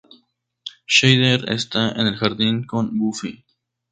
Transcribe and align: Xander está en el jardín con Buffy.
Xander 0.95 1.47
está 1.51 1.91
en 1.91 2.07
el 2.07 2.15
jardín 2.17 2.65
con 2.65 2.97
Buffy. 2.97 3.45